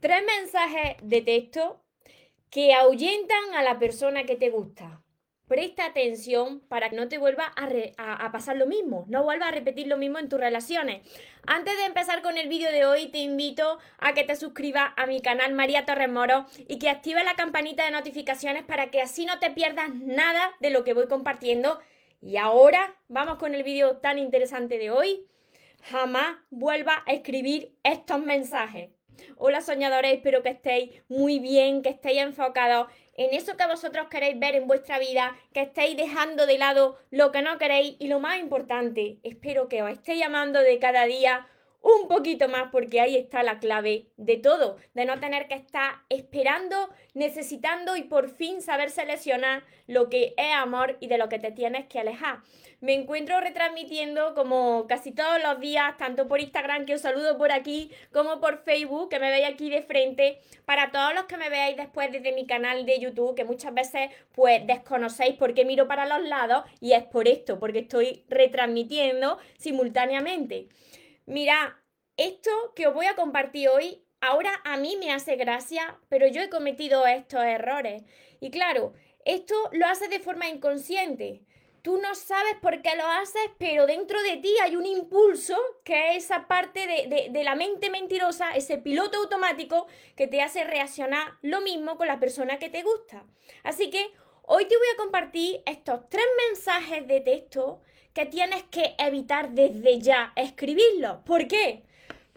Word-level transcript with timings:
Tres 0.00 0.22
mensajes 0.24 0.96
de 1.02 1.20
texto 1.20 1.84
que 2.48 2.72
ahuyentan 2.72 3.52
a 3.54 3.62
la 3.62 3.78
persona 3.78 4.24
que 4.24 4.34
te 4.34 4.48
gusta. 4.48 5.02
Presta 5.46 5.84
atención 5.84 6.60
para 6.68 6.88
que 6.88 6.96
no 6.96 7.08
te 7.08 7.18
vuelva 7.18 7.52
a, 7.54 8.32
pasar 8.32 8.56
lo 8.56 8.64
mismo, 8.64 9.04
no 9.08 9.24
vuelva 9.24 9.48
a 9.48 9.50
repetir 9.50 9.88
lo 9.88 9.98
mismo 9.98 10.18
en 10.18 10.30
tus 10.30 10.40
relaciones. 10.40 11.02
Antes 11.46 11.76
de 11.76 11.84
empezar 11.84 12.22
con 12.22 12.38
el 12.38 12.48
vídeo 12.48 12.72
de 12.72 12.86
hoy, 12.86 13.08
te 13.08 13.18
invito 13.18 13.78
a 13.98 14.14
que 14.14 14.24
te 14.24 14.36
suscribas 14.36 14.92
a 14.96 15.04
mi 15.04 15.20
canal 15.20 15.52
María 15.52 15.84
Torres 15.84 16.08
Moro 16.08 16.46
y 16.66 16.78
que 16.78 16.88
actives 16.88 17.24
la 17.26 17.34
campanita 17.34 17.84
de 17.84 17.90
notificaciones 17.90 18.62
para 18.62 18.90
que 18.90 19.02
así 19.02 19.26
no 19.26 19.38
te 19.38 19.50
pierdas 19.50 19.94
nada 19.94 20.52
de 20.60 20.70
lo 20.70 20.82
que 20.82 20.94
voy 20.94 21.08
compartiendo. 21.08 21.78
Y 22.22 22.38
ahora 22.38 22.96
vamos 23.08 23.36
con 23.36 23.54
el 23.54 23.64
vídeo 23.64 23.98
tan 23.98 24.18
interesante 24.18 24.78
de 24.78 24.90
hoy. 24.90 25.26
Jamás 25.82 26.38
vuelva 26.48 27.02
a 27.06 27.12
escribir 27.12 27.74
estos 27.82 28.20
mensajes. 28.20 28.90
Hola 29.36 29.60
soñadores, 29.60 30.12
espero 30.12 30.42
que 30.42 30.50
estéis 30.50 31.02
muy 31.08 31.38
bien, 31.38 31.82
que 31.82 31.90
estéis 31.90 32.20
enfocados 32.20 32.88
en 33.16 33.34
eso 33.34 33.56
que 33.56 33.66
vosotros 33.66 34.06
queréis 34.10 34.38
ver 34.38 34.54
en 34.54 34.66
vuestra 34.66 34.98
vida, 34.98 35.36
que 35.52 35.62
estéis 35.62 35.96
dejando 35.96 36.46
de 36.46 36.58
lado 36.58 36.98
lo 37.10 37.32
que 37.32 37.42
no 37.42 37.58
queréis 37.58 37.96
y 37.98 38.08
lo 38.08 38.18
más 38.18 38.38
importante, 38.38 39.18
espero 39.22 39.68
que 39.68 39.82
os 39.82 39.90
estéis 39.90 40.20
llamando 40.20 40.60
de 40.60 40.78
cada 40.78 41.04
día 41.04 41.46
un 41.82 42.08
poquito 42.08 42.48
más 42.48 42.68
porque 42.70 43.00
ahí 43.00 43.16
está 43.16 43.42
la 43.42 43.58
clave 43.58 44.06
de 44.16 44.36
todo, 44.36 44.76
de 44.94 45.04
no 45.04 45.18
tener 45.18 45.48
que 45.48 45.54
estar 45.54 46.02
esperando, 46.08 46.90
necesitando 47.14 47.96
y 47.96 48.02
por 48.02 48.30
fin 48.30 48.60
saber 48.60 48.90
seleccionar 48.90 49.62
lo 49.86 50.08
que 50.08 50.34
es 50.36 50.54
amor 50.54 50.96
y 51.00 51.08
de 51.08 51.18
lo 51.18 51.28
que 51.28 51.38
te 51.38 51.52
tienes 51.52 51.86
que 51.86 52.00
alejar. 52.00 52.40
Me 52.80 52.94
encuentro 52.94 53.40
retransmitiendo 53.40 54.34
como 54.34 54.86
casi 54.88 55.12
todos 55.12 55.42
los 55.42 55.60
días, 55.60 55.98
tanto 55.98 56.28
por 56.28 56.40
Instagram, 56.40 56.86
que 56.86 56.94
os 56.94 57.02
saludo 57.02 57.36
por 57.36 57.52
aquí, 57.52 57.90
como 58.10 58.40
por 58.40 58.62
Facebook, 58.62 59.10
que 59.10 59.18
me 59.18 59.30
veis 59.30 59.46
aquí 59.46 59.68
de 59.68 59.82
frente, 59.82 60.38
para 60.64 60.90
todos 60.90 61.14
los 61.14 61.24
que 61.24 61.36
me 61.36 61.50
veáis 61.50 61.76
después 61.76 62.10
desde 62.10 62.32
mi 62.32 62.46
canal 62.46 62.86
de 62.86 62.98
YouTube, 62.98 63.34
que 63.34 63.44
muchas 63.44 63.74
veces 63.74 64.10
pues 64.32 64.66
desconocéis 64.66 65.34
por 65.34 65.52
qué 65.52 65.66
miro 65.66 65.88
para 65.88 66.06
los 66.06 66.26
lados 66.26 66.64
y 66.80 66.92
es 66.92 67.04
por 67.04 67.28
esto, 67.28 67.58
porque 67.58 67.80
estoy 67.80 68.24
retransmitiendo 68.28 69.38
simultáneamente. 69.58 70.68
Mira, 71.30 71.80
esto 72.16 72.50
que 72.74 72.88
os 72.88 72.92
voy 72.92 73.06
a 73.06 73.14
compartir 73.14 73.68
hoy, 73.68 74.04
ahora 74.20 74.50
a 74.64 74.76
mí 74.76 74.96
me 74.96 75.12
hace 75.12 75.36
gracia, 75.36 75.96
pero 76.08 76.26
yo 76.26 76.42
he 76.42 76.50
cometido 76.50 77.06
estos 77.06 77.44
errores. 77.44 78.02
Y 78.40 78.50
claro, 78.50 78.94
esto 79.24 79.54
lo 79.70 79.86
hace 79.86 80.08
de 80.08 80.18
forma 80.18 80.48
inconsciente. 80.48 81.44
Tú 81.82 81.98
no 81.98 82.16
sabes 82.16 82.56
por 82.60 82.82
qué 82.82 82.96
lo 82.96 83.06
haces, 83.06 83.48
pero 83.58 83.86
dentro 83.86 84.20
de 84.24 84.38
ti 84.38 84.52
hay 84.60 84.74
un 84.74 84.86
impulso 84.86 85.56
que 85.84 86.16
es 86.16 86.24
esa 86.24 86.48
parte 86.48 86.88
de, 86.88 87.28
de, 87.30 87.44
la 87.44 87.54
mente 87.54 87.90
mentirosa, 87.90 88.56
ese 88.56 88.78
piloto 88.78 89.18
automático 89.18 89.86
que 90.16 90.26
te 90.26 90.42
hace 90.42 90.64
reaccionar 90.64 91.38
lo 91.42 91.60
mismo 91.60 91.96
con 91.96 92.08
la 92.08 92.18
persona 92.18 92.58
que 92.58 92.70
te 92.70 92.82
gusta. 92.82 93.24
Así 93.62 93.88
que 93.88 94.04
hoy 94.42 94.66
te 94.66 94.76
voy 94.76 94.86
a 94.94 94.96
compartir 94.96 95.62
estos 95.64 96.08
tres 96.08 96.26
mensajes 96.48 97.06
de 97.06 97.20
texto 97.20 97.82
que 98.20 98.26
tienes 98.26 98.62
que 98.64 98.94
evitar 98.98 99.52
desde 99.52 99.98
ya 99.98 100.34
escribirlos. 100.36 101.20
¿Por 101.24 101.48
qué? 101.48 101.84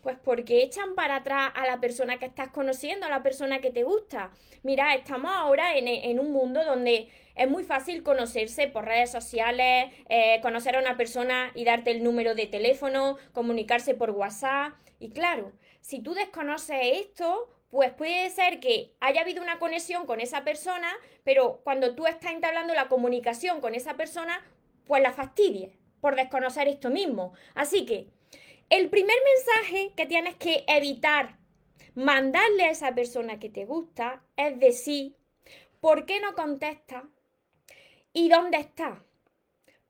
Pues 0.01 0.17
porque 0.23 0.63
echan 0.63 0.95
para 0.95 1.17
atrás 1.17 1.51
a 1.55 1.67
la 1.67 1.81
persona 1.81 2.19
que 2.19 2.25
estás 2.25 2.51
conociendo, 2.51 3.05
a 3.05 3.09
la 3.09 3.21
persona 3.21 3.59
que 3.59 3.69
te 3.69 3.83
gusta. 3.83 4.31
Mira, 4.61 4.95
estamos 4.95 5.31
ahora 5.33 5.75
en, 5.75 6.19
un 6.19 6.31
mundo 6.31 6.63
donde 6.63 7.09
es 7.35 7.49
muy 7.49 7.65
fácil 7.65 8.01
conocerse 8.01 8.67
por 8.67 8.85
redes 8.85 9.11
sociales, 9.11 9.91
eh, 10.07 10.39
conocer 10.41 10.77
a 10.77 10.79
una 10.79 10.95
persona 10.95 11.51
y 11.53 11.65
darte 11.65 11.91
el 11.91 12.01
número 12.01 12.33
de 12.33 12.47
teléfono, 12.47 13.17
comunicarse 13.33 13.93
por 13.93 14.11
WhatsApp. 14.11 14.71
Y 15.01 15.09
claro, 15.09 15.51
si 15.81 15.99
tú 15.99 16.13
desconoces 16.13 16.77
esto, 16.81 17.49
pues 17.71 17.91
puede 17.91 18.29
ser 18.29 18.61
que 18.61 18.93
haya 19.01 19.19
habido 19.19 19.43
una 19.43 19.59
conexión 19.59 20.05
con 20.05 20.21
esa 20.21 20.45
persona, 20.45 20.87
pero 21.25 21.59
cuando 21.65 21.93
tú 21.93 22.07
estás 22.07 22.31
entablando 22.31 22.73
la 22.73 22.87
comunicación 22.87 23.59
con 23.59 23.75
esa 23.75 23.95
persona, 23.95 24.41
pues 24.87 25.01
la 25.01 25.13
fastidies 25.13 25.71
por 26.01 26.15
desconocer 26.15 26.67
esto 26.67 26.89
mismo. 26.89 27.33
Así 27.55 27.85
que 27.85 28.07
el 28.69 28.89
primer 28.89 29.17
mensaje 29.35 29.93
que 29.95 30.05
tienes 30.05 30.35
que 30.35 30.63
evitar 30.67 31.37
mandarle 31.95 32.63
a 32.63 32.71
esa 32.71 32.93
persona 32.93 33.39
que 33.39 33.49
te 33.49 33.65
gusta 33.65 34.23
es 34.35 34.59
decir, 34.59 35.15
¿por 35.79 36.05
qué 36.05 36.19
no 36.19 36.33
contesta? 36.33 37.07
¿Y 38.13 38.29
dónde 38.29 38.57
está? 38.57 39.03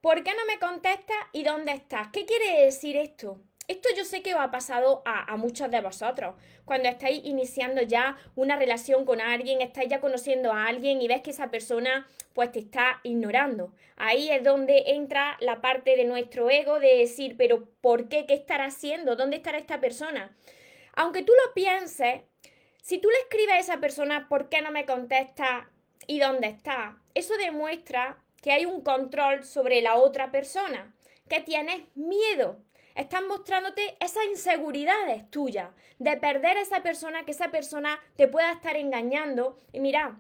¿Por 0.02 0.24
qué 0.24 0.32
no 0.32 0.46
me 0.46 0.60
contesta? 0.60 1.14
¿Y 1.32 1.44
dónde 1.44 1.72
estás? 1.72 2.10
¿Qué 2.12 2.26
quiere 2.26 2.66
decir 2.66 2.98
esto? 2.98 3.40
Esto 3.68 3.88
yo 3.96 4.04
sé 4.04 4.22
que 4.22 4.34
os 4.34 4.42
ha 4.42 4.52
pasado 4.52 5.02
a, 5.06 5.38
muchos 5.38 5.72
de 5.72 5.80
vosotros. 5.80 6.36
Cuando 6.66 6.90
estáis 6.90 7.22
iniciando 7.24 7.82
ya 7.82 8.18
una 8.36 8.58
relación 8.58 9.06
con 9.06 9.22
alguien, 9.22 9.62
estáis 9.62 9.90
ya 9.90 10.02
conociendo 10.02 10.52
a 10.52 10.66
alguien 10.66 11.02
y 11.02 11.08
ves 11.08 11.22
que 11.22 11.30
esa 11.30 11.50
persona 11.50 12.06
pues 12.34 12.52
te 12.52 12.60
está 12.60 13.00
ignorando. 13.04 13.74
Ahí 13.96 14.30
es 14.30 14.44
donde 14.44 14.84
entra 14.88 15.38
la 15.40 15.62
parte 15.62 15.96
de 15.96 16.04
nuestro 16.04 16.50
ego 16.50 16.82
de 16.82 16.98
decir, 16.98 17.36
pero 17.38 17.70
¿por 17.80 18.10
qué? 18.10 18.26
¿Qué 18.26 18.34
estará 18.34 18.66
haciendo? 18.66 19.16
¿Dónde 19.16 19.38
estará 19.38 19.58
esta 19.58 19.80
persona? 19.80 20.36
Aunque 20.96 21.24
tú 21.24 21.32
lo 21.46 21.54
pienses, 21.54 22.22
si 22.82 22.98
tú 22.98 23.10
le 23.10 23.18
escribes 23.20 23.56
a 23.56 23.60
esa 23.60 23.78
persona, 23.78 24.28
¿por 24.28 24.50
qué 24.50 24.62
no 24.62 24.72
me 24.72 24.86
contesta? 24.86 25.70
¿Y 26.06 26.20
dónde 26.20 26.48
está? 26.48 26.98
Eso 27.14 27.38
demuestra 27.38 28.22
que 28.42 28.52
hay 28.52 28.66
un 28.66 28.82
control 28.82 29.46
sobre 29.46 29.82
la 29.82 29.96
otra 29.96 30.32
persona, 30.32 30.94
que 31.30 31.40
tienes 31.40 31.84
miedo 31.96 32.58
están 32.96 33.28
mostrándote 33.28 33.96
esas 34.00 34.26
inseguridades 34.26 35.30
tuyas 35.30 35.70
de 36.00 36.18
perder 36.18 36.58
a 36.58 36.62
esa 36.62 36.84
persona, 36.84 37.26
que 37.26 37.32
esa 37.32 37.52
persona 37.52 38.00
te 38.16 38.28
pueda 38.28 38.52
estar 38.52 38.76
engañando. 38.76 39.60
Y 39.72 39.80
mira, 39.80 40.20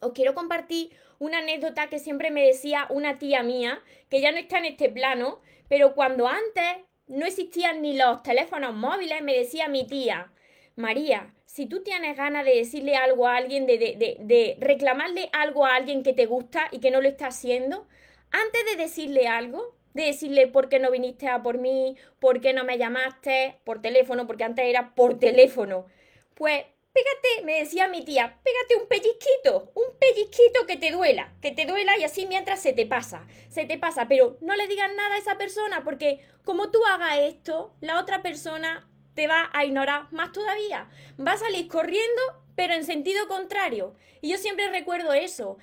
os 0.00 0.12
quiero 0.12 0.34
compartir 0.34 0.90
una 1.18 1.38
anécdota 1.38 1.88
que 1.88 1.98
siempre 1.98 2.30
me 2.30 2.46
decía 2.46 2.86
una 2.90 3.18
tía 3.18 3.42
mía, 3.42 3.82
que 4.08 4.20
ya 4.20 4.32
no 4.32 4.38
está 4.38 4.58
en 4.58 4.64
este 4.66 4.88
plano, 4.88 5.40
pero 5.68 5.94
cuando 5.94 6.26
antes 6.26 6.84
no 7.06 7.26
existían 7.26 7.82
ni 7.82 7.96
los 7.96 8.22
teléfonos 8.22 8.74
móviles, 8.74 9.22
me 9.22 9.36
decía 9.36 9.68
mi 9.68 9.86
tía, 9.86 10.32
María, 10.76 11.34
si 11.44 11.66
tú 11.66 11.82
tienes 11.82 12.16
ganas 12.16 12.44
de 12.44 12.56
decirle 12.56 12.96
algo 12.96 13.26
a 13.26 13.36
alguien, 13.36 13.66
de, 13.66 13.76
de, 13.76 14.16
de, 14.20 14.56
reclamarle 14.60 15.28
algo 15.32 15.66
a 15.66 15.74
alguien 15.74 16.02
que 16.02 16.12
te 16.12 16.26
gusta 16.26 16.68
y 16.70 16.78
que 16.78 16.90
no 16.90 17.00
lo 17.00 17.08
está 17.08 17.26
haciendo, 17.26 17.86
antes 18.30 18.64
de 18.64 18.76
decirle 18.76 19.26
algo, 19.26 19.74
de 19.94 20.04
decirle 20.04 20.46
por 20.46 20.68
qué 20.68 20.78
no 20.78 20.90
viniste 20.90 21.28
a 21.28 21.42
por 21.42 21.58
mí, 21.58 21.96
por 22.18 22.40
qué 22.40 22.52
no 22.52 22.64
me 22.64 22.78
llamaste 22.78 23.60
por 23.64 23.80
teléfono, 23.80 24.26
porque 24.26 24.44
antes 24.44 24.64
era 24.64 24.94
por 24.94 25.18
teléfono. 25.18 25.86
Pues 26.34 26.64
pégate, 26.92 27.44
me 27.44 27.60
decía 27.60 27.88
mi 27.88 28.04
tía, 28.04 28.38
pégate 28.42 28.76
un 28.82 28.88
pellizquito, 28.88 29.72
un 29.74 29.98
pellizquito 29.98 30.66
que 30.66 30.76
te 30.76 30.90
duela, 30.90 31.32
que 31.40 31.52
te 31.52 31.66
duela 31.66 31.96
y 31.98 32.04
así 32.04 32.26
mientras 32.26 32.60
se 32.60 32.72
te 32.72 32.86
pasa, 32.86 33.26
se 33.48 33.64
te 33.64 33.78
pasa, 33.78 34.08
pero 34.08 34.38
no 34.40 34.56
le 34.56 34.66
digas 34.66 34.90
nada 34.96 35.14
a 35.14 35.18
esa 35.18 35.38
persona 35.38 35.84
porque 35.84 36.20
como 36.44 36.70
tú 36.70 36.78
hagas 36.86 37.18
esto, 37.18 37.74
la 37.80 38.00
otra 38.00 38.22
persona 38.22 38.88
te 39.14 39.26
va 39.26 39.50
a 39.52 39.64
ignorar 39.64 40.12
más 40.12 40.32
todavía, 40.32 40.88
va 41.18 41.32
a 41.32 41.38
salir 41.38 41.68
corriendo 41.68 42.40
pero 42.60 42.74
en 42.74 42.84
sentido 42.84 43.26
contrario. 43.26 43.94
Y 44.20 44.30
yo 44.30 44.36
siempre 44.36 44.68
recuerdo 44.68 45.14
eso. 45.14 45.56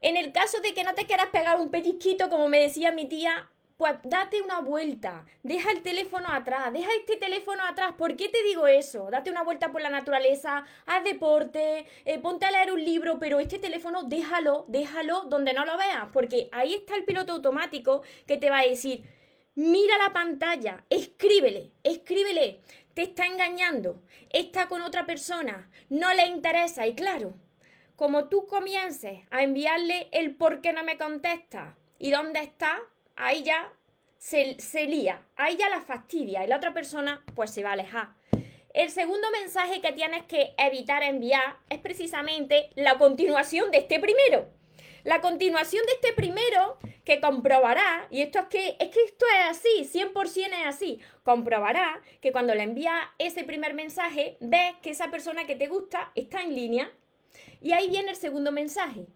En 0.00 0.16
el 0.16 0.32
caso 0.32 0.60
de 0.60 0.72
que 0.72 0.82
no 0.82 0.94
te 0.94 1.04
quieras 1.04 1.26
pegar 1.26 1.60
un 1.60 1.70
pellizquito, 1.70 2.30
como 2.30 2.48
me 2.48 2.58
decía 2.58 2.90
mi 2.90 3.06
tía, 3.06 3.50
pues 3.78 3.94
date 4.02 4.42
una 4.42 4.60
vuelta, 4.60 5.24
deja 5.44 5.70
el 5.70 5.82
teléfono 5.82 6.26
atrás, 6.28 6.72
deja 6.72 6.90
este 6.98 7.16
teléfono 7.16 7.62
atrás. 7.62 7.94
¿Por 7.96 8.16
qué 8.16 8.28
te 8.28 8.42
digo 8.42 8.66
eso? 8.66 9.08
Date 9.08 9.30
una 9.30 9.44
vuelta 9.44 9.70
por 9.70 9.80
la 9.80 9.88
naturaleza, 9.88 10.66
haz 10.84 11.04
deporte, 11.04 11.86
eh, 12.04 12.18
ponte 12.18 12.44
a 12.44 12.50
leer 12.50 12.72
un 12.72 12.84
libro, 12.84 13.20
pero 13.20 13.38
este 13.38 13.60
teléfono 13.60 14.02
déjalo, 14.02 14.64
déjalo 14.66 15.26
donde 15.26 15.52
no 15.52 15.64
lo 15.64 15.78
veas, 15.78 16.08
porque 16.12 16.48
ahí 16.50 16.74
está 16.74 16.96
el 16.96 17.04
piloto 17.04 17.34
automático 17.34 18.02
que 18.26 18.36
te 18.36 18.50
va 18.50 18.58
a 18.58 18.66
decir, 18.66 19.04
mira 19.54 19.96
la 19.96 20.12
pantalla, 20.12 20.84
escríbele, 20.90 21.70
escríbele, 21.84 22.60
te 22.94 23.02
está 23.02 23.26
engañando, 23.26 24.02
está 24.30 24.66
con 24.66 24.82
otra 24.82 25.06
persona, 25.06 25.70
no 25.88 26.12
le 26.14 26.26
interesa 26.26 26.84
y 26.88 26.96
claro, 26.96 27.34
como 27.94 28.28
tú 28.28 28.48
comiences 28.48 29.20
a 29.30 29.44
enviarle 29.44 30.08
el 30.10 30.34
por 30.34 30.62
qué 30.62 30.72
no 30.72 30.82
me 30.82 30.98
contesta 30.98 31.76
y 32.00 32.10
dónde 32.10 32.40
está, 32.40 32.80
ahí 33.18 33.42
ya 33.42 33.72
se, 34.18 34.86
lía, 34.86 35.22
ahí 35.36 35.56
ya 35.56 35.68
la 35.68 35.80
fastidia 35.80 36.44
y 36.44 36.48
la 36.48 36.56
otra 36.56 36.74
persona 36.74 37.22
pues 37.34 37.50
se 37.50 37.62
va 37.62 37.70
a 37.70 37.72
alejar. 37.74 38.08
El 38.74 38.90
segundo 38.90 39.30
mensaje 39.30 39.80
que 39.80 39.92
tienes 39.92 40.24
que 40.24 40.54
evitar 40.58 41.02
enviar 41.02 41.56
es 41.70 41.78
precisamente 41.78 42.70
la 42.74 42.98
continuación 42.98 43.70
de 43.70 43.78
este 43.78 43.98
primero. 43.98 44.48
La 45.04 45.20
continuación 45.20 45.86
de 45.86 45.92
este 45.92 46.12
primero 46.12 46.78
que 47.04 47.20
comprobará, 47.20 48.06
y 48.10 48.20
esto 48.20 48.40
es 48.40 48.46
que, 48.46 48.76
es 48.78 48.90
que 48.90 49.02
esto 49.04 49.24
es 49.34 49.58
así, 49.58 49.98
100% 49.98 50.46
es 50.60 50.66
así, 50.66 51.00
comprobará 51.22 52.02
que 52.20 52.32
cuando 52.32 52.54
le 52.54 52.64
envía 52.64 53.10
ese 53.18 53.44
primer 53.44 53.72
mensaje, 53.72 54.36
ves 54.40 54.74
que 54.82 54.90
esa 54.90 55.10
persona 55.10 55.46
que 55.46 55.56
te 55.56 55.68
gusta 55.68 56.12
está 56.14 56.42
en 56.42 56.54
línea. 56.54 56.92
Y 57.62 57.72
ahí 57.72 57.88
viene 57.88 58.10
el 58.10 58.16
segundo 58.16 58.52
mensaje. 58.52 59.06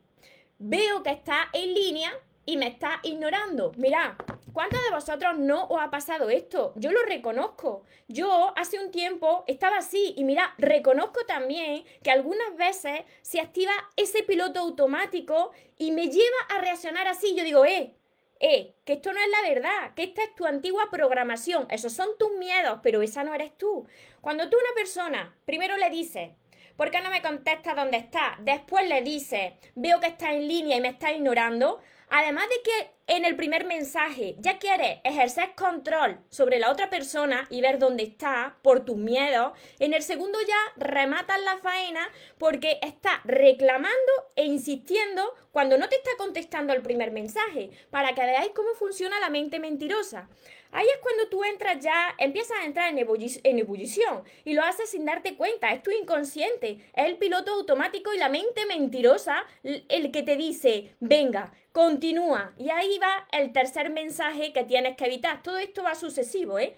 Veo 0.59 1.03
que 1.03 1.11
está 1.11 1.51
en 1.53 1.75
línea 1.75 2.13
y 2.47 2.57
me 2.57 2.69
está 2.69 3.01
ignorando. 3.03 3.73
Mira, 3.77 4.17
¿Cuántos 4.53 4.83
de 4.83 4.91
vosotros 4.91 5.39
no 5.39 5.65
os 5.69 5.81
ha 5.81 5.91
pasado 5.91 6.29
esto? 6.29 6.75
Yo 6.77 6.93
lo 6.93 7.03
reconozco. 7.05 7.85
Yo 8.07 8.53
hace 8.57 8.79
un 8.79 8.91
tiempo 8.91 9.45
estaba 9.47 9.79
así 9.79 10.13
y 10.17 10.25
mira, 10.25 10.55
reconozco 10.59 11.25
también 11.27 11.85
que 12.03 12.11
algunas 12.11 12.55
veces 12.57 13.01
se 13.23 13.41
activa 13.41 13.73
ese 13.97 14.23
piloto 14.23 14.61
automático 14.61 15.53
y 15.79 15.93
me 15.93 16.09
lleva 16.09 16.37
a 16.51 16.61
reaccionar 16.61 17.09
así. 17.09 17.35
Yo 17.35 17.45
digo, 17.45 17.65
eh, 17.65 17.95
eh, 18.41 18.75
que 18.85 18.95
esto 18.95 19.13
no 19.13 19.21
es 19.21 19.29
la 19.29 19.49
verdad, 19.49 19.95
que 19.95 20.03
esta 20.03 20.23
es 20.23 20.35
tu 20.35 20.45
antigua 20.45 20.89
programación, 20.91 21.67
esos 21.71 21.93
son 21.93 22.09
tus 22.19 22.33
miedos, 22.33 22.81
pero 22.83 23.01
esa 23.01 23.25
no 23.25 23.35
eres 23.35 23.57
tú. 23.57 23.87
Cuando 24.21 24.51
tú 24.51 24.57
a 24.57 24.61
una 24.61 24.75
persona 24.75 25.35
primero 25.47 25.79
le 25.79 25.89
dices, 25.89 26.31
¿por 26.77 26.91
qué 26.91 27.01
no 27.01 27.11
me 27.11 27.23
contesta 27.23 27.75
dónde 27.75 27.97
está? 27.97 28.37
Después 28.41 28.87
le 28.87 29.01
dices, 29.01 29.55
veo 29.77 30.01
que 30.01 30.09
está 30.09 30.35
en 30.35 30.47
línea 30.47 30.77
y 30.77 30.81
me 30.81 30.89
está 30.89 31.13
ignorando, 31.13 31.81
Además 32.15 32.47
de 32.51 32.63
que 32.63 32.91
en 33.07 33.25
el 33.25 33.37
primer 33.37 33.65
mensaje 33.65 34.37
ya 34.39 34.59
quieres 34.59 34.99
ejercer 35.03 35.55
control 35.55 36.21
sobre 36.29 36.59
la 36.59 36.71
otra 36.71 36.91
persona 36.91 37.47
y 37.49 37.63
ver 37.63 37.79
dónde 37.79 38.03
está 38.03 38.59
por 38.61 38.85
tus 38.85 38.99
miedos, 38.99 39.53
en 39.79 39.95
el 39.95 40.03
segundo 40.03 40.39
ya 40.47 40.59
rematas 40.77 41.41
la 41.41 41.57
faena 41.57 42.07
porque 42.37 42.79
está 42.83 43.23
reclamando 43.25 44.13
e 44.37 44.45
insistiendo 44.45 45.35
cuando 45.53 45.79
no 45.79 45.89
te 45.89 45.97
está 45.97 46.11
contestando 46.19 46.75
el 46.75 46.83
primer 46.83 47.13
mensaje, 47.13 47.71
para 47.89 48.15
que 48.15 48.21
veáis 48.21 48.53
cómo 48.55 48.75
funciona 48.75 49.19
la 49.19 49.31
mente 49.31 49.59
mentirosa. 49.59 50.29
Ahí 50.73 50.87
es 50.87 51.01
cuando 51.03 51.29
tú 51.29 51.45
entras 51.45 51.81
ya, 51.81 52.15
empiezas 52.17 52.57
a 52.59 52.65
entrar 52.65 52.89
en, 52.91 52.99
ebullición 52.99 54.25
y 54.45 54.55
lo 54.55 54.63
haces 54.63 54.91
sin 54.91 55.05
darte 55.05 55.37
cuenta. 55.37 55.71
Es 55.71 55.83
tu 55.83 55.91
inconsciente, 55.91 56.79
es 56.95 57.07
el 57.07 57.19
piloto 57.19 57.53
automático 57.53 58.13
y 58.15 58.19
la 58.19 58.31
mente 58.31 58.65
mentirosa 58.67 59.45
el 59.63 60.11
que 60.11 60.23
te 60.23 60.37
dice, 60.37 60.95
venga, 60.99 61.53
continúa. 61.73 62.55
Y 62.57 62.71
ahí 62.71 62.99
va 62.99 63.29
el 63.33 63.53
tercer 63.53 63.91
mensaje 63.91 64.55
que 64.55 64.65
tienes 64.65 64.97
que 64.97 65.05
evitar. 65.05 65.43
Todo 65.43 65.59
esto 65.59 65.83
va 65.83 65.95
sucesivo, 65.95 66.59
¿eh? 66.59 66.75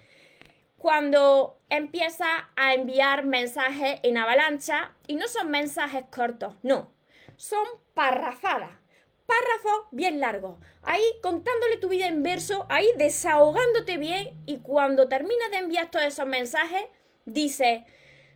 Cuando 0.77 1.61
empiezas 1.71 2.43
a 2.57 2.75
enviar 2.75 3.25
mensajes 3.25 4.01
en 4.03 4.19
avalancha 4.19 4.93
y 5.07 5.15
no 5.15 5.29
son 5.29 5.51
mensajes 5.51 6.05
cortos, 6.11 6.57
no, 6.63 6.93
son 7.37 7.65
parrafadas 7.95 8.84
párrafo 9.27 9.89
bien 9.91 10.21
largo, 10.21 10.59
ahí 10.83 11.03
contándole 11.23 11.79
tu 11.79 11.89
vida 11.89 12.07
en 12.07 12.23
verso, 12.23 12.67
ahí 12.69 12.89
desahogándote 12.97 13.97
bien 13.97 14.41
y 14.47 14.59
cuando 14.59 15.09
terminas 15.09 15.51
de 15.51 15.59
enviar 15.59 15.91
todos 15.91 16.07
esos 16.07 16.27
mensajes, 16.27 16.83
dices, 17.25 17.83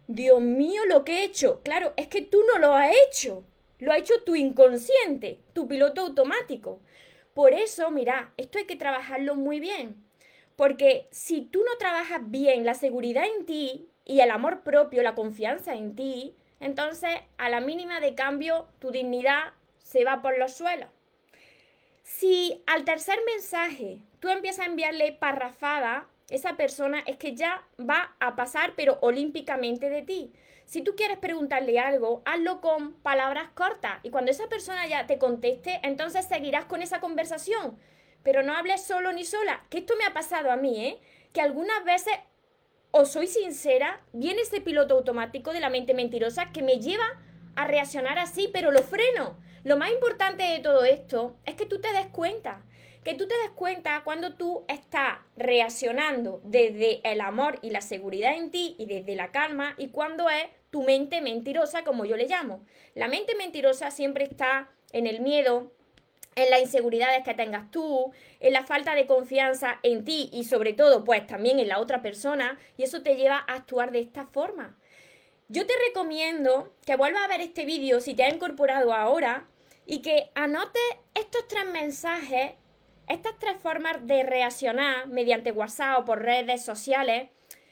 Dios 0.06 0.40
mío, 0.40 0.82
lo 0.86 1.04
que 1.04 1.18
he 1.18 1.24
hecho. 1.24 1.60
Claro, 1.62 1.92
es 1.96 2.08
que 2.08 2.22
tú 2.22 2.42
no 2.50 2.58
lo 2.58 2.74
has 2.74 2.92
hecho, 3.06 3.44
lo 3.78 3.92
ha 3.92 3.98
hecho 3.98 4.22
tu 4.24 4.34
inconsciente, 4.34 5.42
tu 5.52 5.68
piloto 5.68 6.00
automático. 6.00 6.80
Por 7.34 7.52
eso, 7.52 7.90
mira, 7.90 8.32
esto 8.36 8.58
hay 8.58 8.64
que 8.64 8.76
trabajarlo 8.76 9.36
muy 9.36 9.60
bien, 9.60 10.02
porque 10.56 11.08
si 11.10 11.42
tú 11.42 11.62
no 11.62 11.76
trabajas 11.78 12.22
bien 12.24 12.64
la 12.64 12.74
seguridad 12.74 13.24
en 13.26 13.46
ti 13.46 13.90
y 14.04 14.20
el 14.20 14.30
amor 14.30 14.62
propio, 14.62 15.02
la 15.02 15.14
confianza 15.14 15.74
en 15.74 15.94
ti, 15.94 16.34
entonces 16.58 17.10
a 17.36 17.48
la 17.48 17.60
mínima 17.60 18.00
de 18.00 18.14
cambio 18.14 18.66
tu 18.80 18.90
dignidad 18.90 19.52
se 19.88 20.04
va 20.04 20.20
por 20.20 20.38
los 20.38 20.52
suelos. 20.52 20.90
Si 22.02 22.62
al 22.66 22.84
tercer 22.84 23.18
mensaje 23.24 24.00
tú 24.20 24.28
empiezas 24.28 24.66
a 24.66 24.68
enviarle 24.68 25.12
parrafada, 25.12 26.06
esa 26.28 26.58
persona 26.58 27.02
es 27.06 27.16
que 27.16 27.34
ya 27.34 27.66
va 27.80 28.14
a 28.20 28.36
pasar, 28.36 28.74
pero 28.76 28.98
olímpicamente 29.00 29.88
de 29.88 30.02
ti. 30.02 30.32
Si 30.66 30.82
tú 30.82 30.94
quieres 30.94 31.16
preguntarle 31.16 31.78
algo, 31.78 32.20
hazlo 32.26 32.60
con 32.60 32.92
palabras 33.00 33.48
cortas 33.54 34.00
y 34.02 34.10
cuando 34.10 34.30
esa 34.30 34.46
persona 34.48 34.86
ya 34.86 35.06
te 35.06 35.16
conteste, 35.16 35.80
entonces 35.82 36.26
seguirás 36.26 36.66
con 36.66 36.82
esa 36.82 37.00
conversación. 37.00 37.78
Pero 38.22 38.42
no 38.42 38.54
hables 38.54 38.84
solo 38.84 39.12
ni 39.12 39.24
sola, 39.24 39.64
que 39.70 39.78
esto 39.78 39.94
me 39.96 40.04
ha 40.04 40.12
pasado 40.12 40.50
a 40.50 40.56
mí, 40.56 40.84
¿eh? 40.84 41.00
Que 41.32 41.40
algunas 41.40 41.82
veces, 41.84 42.12
o 42.90 43.06
soy 43.06 43.26
sincera, 43.26 44.02
viene 44.12 44.42
ese 44.42 44.60
piloto 44.60 44.96
automático 44.96 45.54
de 45.54 45.60
la 45.60 45.70
mente 45.70 45.94
mentirosa 45.94 46.52
que 46.52 46.62
me 46.62 46.78
lleva 46.78 47.06
a 47.56 47.66
reaccionar 47.66 48.18
así, 48.18 48.50
pero 48.52 48.70
lo 48.70 48.82
freno. 48.82 49.47
Lo 49.64 49.76
más 49.76 49.90
importante 49.90 50.44
de 50.44 50.60
todo 50.60 50.84
esto 50.84 51.36
es 51.44 51.54
que 51.54 51.66
tú 51.66 51.80
te 51.80 51.92
des 51.92 52.06
cuenta, 52.06 52.62
que 53.04 53.14
tú 53.14 53.26
te 53.26 53.36
des 53.38 53.50
cuenta 53.50 54.02
cuando 54.04 54.34
tú 54.34 54.64
estás 54.68 55.18
reaccionando 55.36 56.40
desde 56.44 57.00
el 57.10 57.20
amor 57.20 57.58
y 57.62 57.70
la 57.70 57.80
seguridad 57.80 58.36
en 58.36 58.50
ti 58.50 58.76
y 58.78 58.86
desde 58.86 59.16
la 59.16 59.32
calma 59.32 59.74
y 59.76 59.88
cuando 59.88 60.30
es 60.30 60.44
tu 60.70 60.82
mente 60.82 61.20
mentirosa, 61.20 61.82
como 61.82 62.04
yo 62.04 62.16
le 62.16 62.28
llamo. 62.28 62.64
La 62.94 63.08
mente 63.08 63.34
mentirosa 63.34 63.90
siempre 63.90 64.24
está 64.24 64.70
en 64.92 65.06
el 65.06 65.20
miedo, 65.20 65.72
en 66.36 66.50
las 66.50 66.60
inseguridades 66.60 67.24
que 67.24 67.34
tengas 67.34 67.70
tú, 67.70 68.12
en 68.38 68.52
la 68.52 68.64
falta 68.64 68.94
de 68.94 69.06
confianza 69.06 69.80
en 69.82 70.04
ti 70.04 70.30
y 70.32 70.44
sobre 70.44 70.72
todo 70.72 71.02
pues 71.02 71.26
también 71.26 71.58
en 71.58 71.68
la 71.68 71.80
otra 71.80 72.00
persona 72.00 72.58
y 72.76 72.84
eso 72.84 73.02
te 73.02 73.16
lleva 73.16 73.38
a 73.38 73.54
actuar 73.54 73.90
de 73.90 74.00
esta 74.00 74.26
forma. 74.26 74.76
Yo 75.50 75.66
te 75.66 75.72
recomiendo 75.88 76.74
que 76.84 76.96
vuelvas 76.96 77.24
a 77.24 77.28
ver 77.28 77.40
este 77.40 77.64
vídeo 77.64 78.00
si 78.00 78.12
te 78.12 78.22
ha 78.22 78.28
incorporado 78.28 78.92
ahora 78.92 79.48
y 79.86 80.02
que 80.02 80.30
anotes 80.34 80.82
estos 81.14 81.48
tres 81.48 81.64
mensajes, 81.64 82.52
estas 83.08 83.38
tres 83.38 83.56
formas 83.62 84.06
de 84.06 84.24
reaccionar 84.24 85.06
mediante 85.06 85.50
WhatsApp 85.50 86.00
o 86.00 86.04
por 86.04 86.22
redes 86.22 86.62
sociales, 86.62 87.30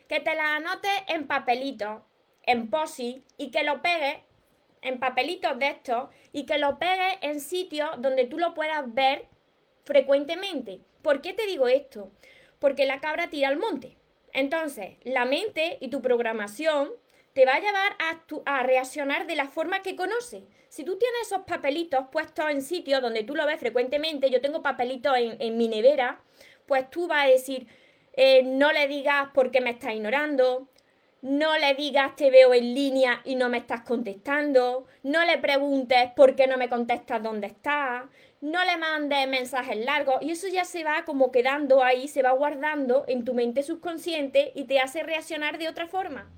que 0.08 0.20
te 0.20 0.34
las 0.34 0.52
anotes 0.52 0.90
en 1.08 1.26
papelitos, 1.26 2.00
en 2.44 2.70
posi 2.70 3.22
y 3.36 3.50
que 3.50 3.62
lo 3.62 3.82
pegues 3.82 4.20
en 4.80 4.98
papelitos 4.98 5.58
de 5.58 5.68
estos 5.68 6.08
y 6.32 6.46
que 6.46 6.56
lo 6.56 6.78
pegues 6.78 7.18
en 7.20 7.40
sitios 7.40 7.90
donde 7.98 8.24
tú 8.24 8.38
lo 8.38 8.54
puedas 8.54 8.94
ver 8.94 9.26
frecuentemente. 9.84 10.80
¿Por 11.02 11.20
qué 11.20 11.34
te 11.34 11.44
digo 11.44 11.68
esto? 11.68 12.10
Porque 12.58 12.86
la 12.86 13.00
cabra 13.00 13.28
tira 13.28 13.48
al 13.48 13.58
monte. 13.58 13.98
Entonces, 14.32 14.96
la 15.02 15.26
mente 15.26 15.76
y 15.82 15.88
tu 15.88 16.00
programación 16.00 16.90
te 17.36 17.44
va 17.44 17.56
a 17.56 17.60
llevar 17.60 17.98
a, 18.46 18.62
reaccionar 18.62 19.26
de 19.26 19.36
la 19.36 19.46
forma 19.48 19.82
que 19.82 19.94
conoce. 19.94 20.44
Si 20.70 20.84
tú 20.84 20.96
tienes 20.96 21.20
esos 21.26 21.42
papelitos 21.42 22.06
puestos 22.10 22.48
en 22.48 22.62
sitios 22.62 23.02
donde 23.02 23.24
tú 23.24 23.34
lo 23.34 23.44
ves 23.44 23.60
frecuentemente, 23.60 24.30
yo 24.30 24.40
tengo 24.40 24.62
papelitos 24.62 25.12
en, 25.18 25.58
mi 25.58 25.68
nevera, 25.68 26.22
pues 26.64 26.88
tú 26.88 27.06
vas 27.08 27.26
a 27.26 27.28
decir, 27.28 27.66
eh, 28.14 28.42
no 28.42 28.72
le 28.72 28.88
digas 28.88 29.28
por 29.34 29.50
qué 29.50 29.60
me 29.60 29.68
estás 29.68 29.92
ignorando, 29.92 30.70
no 31.20 31.58
le 31.58 31.74
digas 31.74 32.16
te 32.16 32.30
veo 32.30 32.54
en 32.54 32.72
línea 32.72 33.20
y 33.22 33.34
no 33.34 33.50
me 33.50 33.58
estás 33.58 33.82
contestando, 33.82 34.86
no 35.02 35.22
le 35.26 35.36
preguntes 35.36 36.12
por 36.16 36.36
qué 36.36 36.46
no 36.46 36.56
me 36.56 36.70
contestas 36.70 37.22
dónde 37.22 37.48
estás, 37.48 38.04
no 38.40 38.64
le 38.64 38.78
mandes 38.78 39.28
mensajes 39.28 39.76
largos 39.76 40.22
y 40.22 40.30
eso 40.30 40.48
ya 40.48 40.64
se 40.64 40.84
va 40.84 41.04
como 41.04 41.30
quedando 41.32 41.84
ahí, 41.84 42.08
se 42.08 42.22
va 42.22 42.32
guardando 42.32 43.04
en 43.08 43.26
tu 43.26 43.34
mente 43.34 43.62
subconsciente 43.62 44.52
y 44.54 44.64
te 44.64 44.80
hace 44.80 45.02
reaccionar 45.02 45.58
de 45.58 45.68
otra 45.68 45.86
forma. 45.86 46.32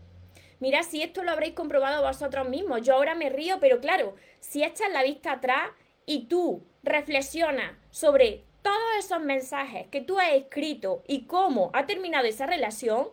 Mira, 0.61 0.83
si 0.83 1.03
esto 1.03 1.23
lo 1.23 1.31
habréis 1.31 1.55
comprobado 1.55 2.03
vosotros 2.03 2.49
mismos. 2.49 2.83
Yo 2.83 2.95
ahora 2.95 3.15
me 3.15 3.31
río, 3.31 3.59
pero 3.61 3.81
claro, 3.81 4.17
si 4.41 4.65
echas 4.65 4.91
la 4.93 5.03
vista 5.03 5.33
atrás 5.33 5.71
y 6.05 6.27
tú 6.27 6.67
reflexionas 6.83 7.77
sobre 7.91 8.45
todos 8.63 8.79
esos 8.99 9.21
mensajes 9.21 9.87
que 9.89 10.01
tú 10.01 10.19
has 10.19 10.33
escrito 10.33 11.03
y 11.07 11.27
cómo 11.27 11.71
ha 11.75 11.87
terminado 11.87 12.27
esa 12.27 12.47
relación, 12.47 13.09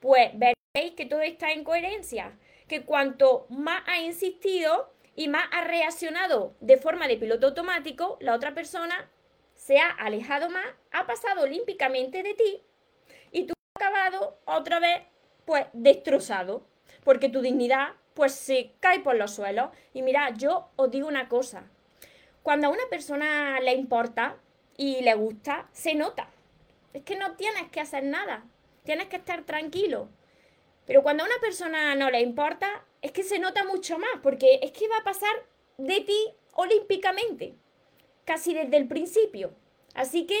pues 0.00 0.30
veréis 0.34 0.94
que 0.96 1.06
todo 1.06 1.20
está 1.20 1.52
en 1.52 1.64
coherencia. 1.64 2.36
Que 2.66 2.84
cuanto 2.84 3.46
más 3.48 3.82
ha 3.86 4.00
insistido 4.00 4.92
y 5.14 5.28
más 5.28 5.44
ha 5.52 5.62
reaccionado 5.64 6.54
de 6.60 6.76
forma 6.78 7.08
de 7.08 7.16
piloto 7.16 7.46
automático, 7.46 8.18
la 8.20 8.34
otra 8.34 8.54
persona 8.54 9.08
se 9.54 9.78
ha 9.78 9.88
alejado 9.88 10.50
más, 10.50 10.66
ha 10.92 11.06
pasado 11.06 11.42
olímpicamente 11.42 12.22
de 12.22 12.34
ti 12.34 12.62
y 13.32 13.46
tú 13.46 13.54
has 13.54 13.86
acabado 13.86 14.38
otra 14.44 14.78
vez 14.80 15.02
pues 15.44 15.66
destrozado 15.72 16.66
porque 17.04 17.28
tu 17.28 17.40
dignidad 17.40 17.94
pues 18.14 18.32
se 18.32 18.72
cae 18.80 19.00
por 19.00 19.16
los 19.16 19.34
suelos. 19.34 19.70
Y 19.94 20.02
mira, 20.02 20.30
yo 20.34 20.70
os 20.76 20.90
digo 20.90 21.06
una 21.06 21.28
cosa, 21.28 21.64
cuando 22.42 22.68
a 22.68 22.70
una 22.70 22.88
persona 22.90 23.60
le 23.60 23.74
importa 23.74 24.36
y 24.76 25.02
le 25.02 25.14
gusta, 25.14 25.68
se 25.72 25.94
nota. 25.94 26.30
Es 26.92 27.02
que 27.02 27.16
no 27.16 27.36
tienes 27.36 27.68
que 27.70 27.80
hacer 27.80 28.04
nada, 28.04 28.44
tienes 28.84 29.08
que 29.08 29.16
estar 29.16 29.44
tranquilo. 29.44 30.08
Pero 30.86 31.02
cuando 31.02 31.22
a 31.22 31.26
una 31.26 31.38
persona 31.40 31.94
no 31.94 32.10
le 32.10 32.20
importa, 32.20 32.84
es 33.02 33.12
que 33.12 33.22
se 33.22 33.38
nota 33.38 33.64
mucho 33.64 33.98
más, 33.98 34.10
porque 34.22 34.60
es 34.62 34.72
que 34.72 34.88
va 34.88 34.96
a 34.96 35.04
pasar 35.04 35.30
de 35.76 36.00
ti 36.00 36.32
olímpicamente, 36.54 37.54
casi 38.24 38.54
desde 38.54 38.78
el 38.78 38.88
principio. 38.88 39.54
Así 39.94 40.26
que 40.26 40.40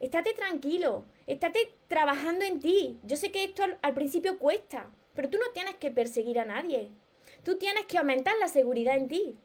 estate 0.00 0.34
tranquilo, 0.34 1.04
estate 1.26 1.74
trabajando 1.88 2.44
en 2.44 2.60
ti. 2.60 2.98
Yo 3.02 3.16
sé 3.16 3.32
que 3.32 3.44
esto 3.44 3.64
al 3.82 3.94
principio 3.94 4.38
cuesta, 4.38 4.90
pero 5.18 5.30
tú 5.30 5.38
no 5.38 5.50
tienes 5.52 5.74
que 5.74 5.90
perseguir 5.90 6.38
a 6.38 6.44
nadie. 6.44 6.92
Tú 7.42 7.58
tienes 7.58 7.86
que 7.86 7.98
aumentar 7.98 8.34
la 8.38 8.46
seguridad 8.46 8.96
en 8.96 9.08
ti. 9.08 9.36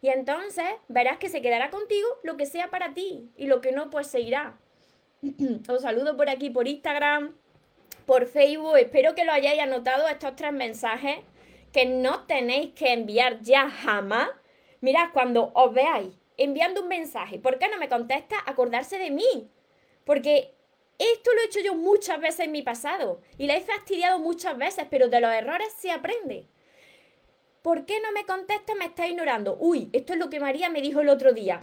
Y 0.00 0.08
entonces 0.08 0.64
verás 0.88 1.18
que 1.18 1.28
se 1.28 1.40
quedará 1.40 1.70
contigo 1.70 2.08
lo 2.24 2.36
que 2.36 2.44
sea 2.44 2.70
para 2.70 2.92
ti 2.92 3.30
y 3.36 3.46
lo 3.46 3.60
que 3.60 3.70
no, 3.70 3.88
pues 3.88 4.08
se 4.08 4.18
irá. 4.18 4.58
Os 5.68 5.82
saludo 5.82 6.16
por 6.16 6.28
aquí, 6.28 6.50
por 6.50 6.66
Instagram, 6.66 7.36
por 8.04 8.26
Facebook. 8.26 8.76
Espero 8.78 9.14
que 9.14 9.24
lo 9.24 9.30
hayáis 9.30 9.60
anotado 9.60 10.08
estos 10.08 10.34
tres 10.34 10.52
mensajes 10.52 11.18
que 11.72 11.86
no 11.86 12.26
tenéis 12.26 12.72
que 12.74 12.92
enviar 12.92 13.42
ya 13.42 13.70
jamás. 13.70 14.28
Mirad, 14.80 15.10
cuando 15.12 15.52
os 15.54 15.72
veáis 15.72 16.16
enviando 16.36 16.82
un 16.82 16.88
mensaje, 16.88 17.38
¿por 17.38 17.60
qué 17.60 17.68
no 17.68 17.78
me 17.78 17.88
contesta? 17.88 18.38
Acordarse 18.44 18.98
de 18.98 19.12
mí. 19.12 19.48
Porque 20.04 20.52
esto 21.12 21.32
lo 21.32 21.40
he 21.40 21.44
hecho 21.46 21.60
yo 21.60 21.74
muchas 21.74 22.20
veces 22.20 22.40
en 22.40 22.52
mi 22.52 22.62
pasado 22.62 23.20
y 23.38 23.46
la 23.46 23.56
he 23.56 23.60
fastidiado 23.62 24.18
muchas 24.18 24.56
veces, 24.56 24.86
pero 24.90 25.08
de 25.08 25.20
los 25.20 25.32
errores 25.32 25.72
se 25.78 25.90
aprende. 25.90 26.46
¿Por 27.62 27.86
qué 27.86 28.00
no 28.00 28.10
me 28.12 28.26
contesta? 28.26 28.74
Me 28.74 28.86
está 28.86 29.06
ignorando. 29.06 29.56
Uy, 29.58 29.88
esto 29.92 30.12
es 30.12 30.18
lo 30.18 30.28
que 30.28 30.40
María 30.40 30.68
me 30.68 30.82
dijo 30.82 31.00
el 31.00 31.08
otro 31.08 31.32
día. 31.32 31.60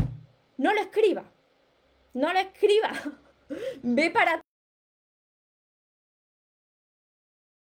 No 0.57 0.73
lo 0.73 0.81
escriba. 0.81 1.25
No 2.13 2.31
lo 2.33 2.39
escriba. 2.39 2.91
Ve 3.83 4.09
para 4.09 4.41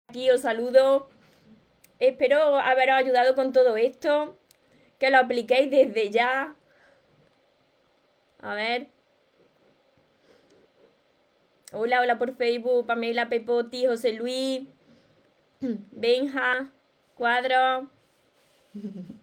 aquí, 0.10 0.29
os 0.29 0.41
saludo. 0.41 1.10
Espero 2.00 2.57
haberos 2.60 2.96
ayudado 2.96 3.36
con 3.36 3.51
todo 3.51 3.75
esto. 3.75 4.38
Que 5.00 5.10
lo 5.10 5.17
apliquéis 5.17 5.72
desde 5.72 6.12
ya. 6.12 6.55
A 8.39 8.53
ver. 8.53 8.97
Hola, 11.79 12.01
hola 12.01 12.17
por 12.17 12.36
Facebook. 12.36 12.88
Pamela, 12.88 13.29
Pepoti, 13.29 13.86
José 13.86 14.13
Luis. 14.13 14.63
Benja. 15.62 16.72
Cuadro. 17.13 17.91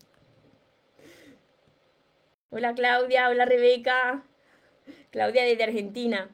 Hola 2.50 2.72
Claudia, 2.74 3.28
hola 3.30 3.46
Rebeca. 3.46 4.22
Claudia 5.10 5.42
desde 5.42 5.64
Argentina. 5.64 6.30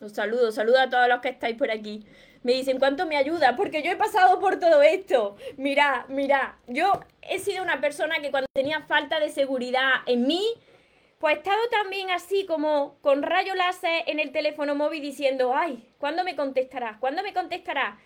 Os 0.00 0.12
saludo, 0.12 0.50
saludo 0.50 0.78
a 0.80 0.88
todos 0.88 1.06
los 1.06 1.20
que 1.20 1.28
estáis 1.28 1.58
por 1.58 1.70
aquí. 1.70 2.06
Me 2.42 2.52
dicen, 2.52 2.78
¿cuánto 2.78 3.04
me 3.04 3.18
ayuda? 3.18 3.54
Porque 3.56 3.82
yo 3.82 3.90
he 3.90 3.96
pasado 3.96 4.40
por 4.40 4.58
todo 4.58 4.80
esto. 4.80 5.36
Mira, 5.58 6.06
mira, 6.08 6.58
yo 6.66 7.00
he 7.20 7.38
sido 7.40 7.62
una 7.62 7.82
persona 7.82 8.22
que 8.22 8.30
cuando 8.30 8.48
tenía 8.54 8.80
falta 8.80 9.20
de 9.20 9.28
seguridad 9.28 9.96
en 10.06 10.26
mí, 10.26 10.54
pues 11.18 11.34
he 11.34 11.38
estado 11.38 11.68
también 11.70 12.10
así 12.10 12.44
como 12.46 12.98
con 13.00 13.22
rayo 13.22 13.54
láser 13.54 14.04
en 14.06 14.20
el 14.20 14.32
teléfono 14.32 14.74
móvil 14.74 15.00
diciendo, 15.00 15.54
ay, 15.54 15.82
¿cuándo 15.98 16.24
me 16.24 16.36
contestarás? 16.36 16.98
¿Cuándo 16.98 17.22
me 17.22 17.32
contestarás? 17.32 17.98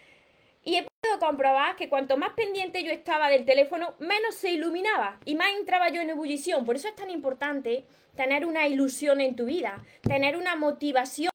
Y 0.62 0.76
he 0.76 0.86
podido 0.86 1.18
comprobar 1.18 1.76
que 1.76 1.88
cuanto 1.88 2.16
más 2.16 2.34
pendiente 2.34 2.84
yo 2.84 2.92
estaba 2.92 3.28
del 3.28 3.44
teléfono, 3.44 3.94
menos 3.98 4.34
se 4.34 4.50
iluminaba 4.50 5.18
y 5.24 5.34
más 5.34 5.48
entraba 5.58 5.88
yo 5.88 6.00
en 6.00 6.10
ebullición. 6.10 6.64
Por 6.64 6.76
eso 6.76 6.88
es 6.88 6.94
tan 6.94 7.10
importante 7.10 7.84
tener 8.14 8.46
una 8.46 8.68
ilusión 8.68 9.20
en 9.20 9.34
tu 9.34 9.46
vida, 9.46 9.82
tener 10.02 10.36
una 10.36 10.54
motivación 10.54 11.30